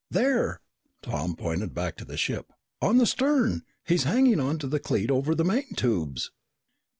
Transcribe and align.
"There!" 0.09 0.61
Tom 1.03 1.35
pointed 1.35 1.75
back 1.75 1.95
to 1.97 2.05
the 2.05 2.17
ship. 2.17 2.51
"On 2.81 2.97
the 2.97 3.05
stern! 3.05 3.61
He's 3.85 4.01
hanging 4.05 4.39
on 4.39 4.57
to 4.57 4.67
the 4.67 4.79
cleat 4.79 5.11
over 5.11 5.35
the 5.35 5.45
main 5.45 5.75
tubes!" 5.75 6.31